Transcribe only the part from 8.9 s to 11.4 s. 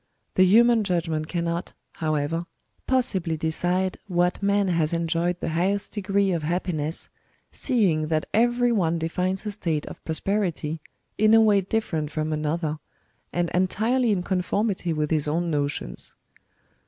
defines a state of prosperity in a